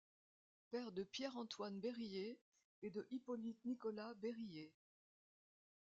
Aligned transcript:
Père 0.71 0.91
de 0.93 1.03
Pierre-Antoine 1.03 1.79
Berryer 1.79 2.39
et 2.81 2.89
de 2.89 3.05
Hippolyte-Nicolas 3.11 4.15
Berryer. 4.15 4.73